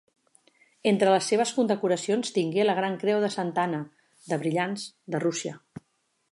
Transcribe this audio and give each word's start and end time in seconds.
Entre 0.91 1.11
les 1.15 1.27
seves 1.31 1.51
condecoracions 1.57 2.33
tingué 2.39 2.65
la 2.67 2.77
gran 2.81 2.97
creu 3.05 3.21
de 3.27 3.31
Santa 3.37 3.67
Anna, 3.69 3.85
de 4.33 4.43
brillants, 4.45 4.91
de 5.17 5.25
Rússia. 5.29 5.59